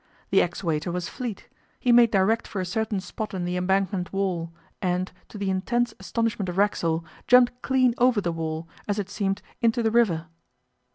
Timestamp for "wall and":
4.11-5.11